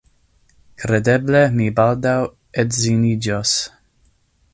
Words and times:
Kredeble 0.83 1.41
mi 1.59 1.67
baldaŭ 1.79 2.15
edziniĝos. 2.65 3.53